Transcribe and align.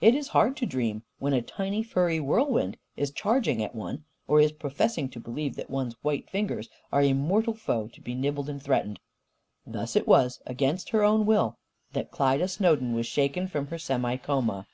It 0.00 0.14
is 0.14 0.28
hard 0.28 0.56
to 0.58 0.66
dream, 0.66 1.02
when 1.18 1.32
a 1.32 1.42
tiny 1.42 1.82
furry 1.82 2.20
whirlwind 2.20 2.76
is 2.96 3.10
charging 3.10 3.60
at 3.60 3.74
one 3.74 4.04
or 4.28 4.38
is 4.40 4.52
professing 4.52 5.08
to 5.08 5.18
believe 5.18 5.56
that 5.56 5.68
one's 5.68 5.96
white 6.04 6.30
fingers 6.30 6.68
are 6.92 7.02
a 7.02 7.12
mortal 7.12 7.54
foe 7.54 7.88
to 7.88 8.00
be 8.00 8.14
nibbled 8.14 8.48
and 8.48 8.62
threatened. 8.62 9.00
Thus 9.66 9.96
it 9.96 10.06
was, 10.06 10.40
against 10.46 10.90
her 10.90 11.02
own 11.02 11.26
will, 11.26 11.58
that 11.92 12.12
Klyda 12.12 12.46
Snowden 12.48 12.94
was 12.94 13.08
shaken 13.08 13.48
from 13.48 13.66
her 13.66 13.78
semi 13.78 14.16
coma. 14.16 14.68